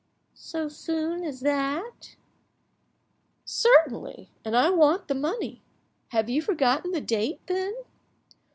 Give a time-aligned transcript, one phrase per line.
[0.33, 2.15] "So soon as that?"
[3.45, 5.61] "Certainly, and I want the money.
[6.07, 7.75] Have you forgotten the date, then?"